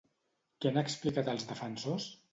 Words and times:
Què 0.63 0.71
han 0.71 0.81
explicat 0.83 1.31
els 1.35 1.45
defensors? 1.53 2.13